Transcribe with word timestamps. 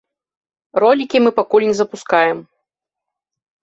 Ролікі 0.85 1.17
мы 1.27 1.31
пакуль 1.43 1.69
не 1.69 1.75
запускаем. 1.83 2.37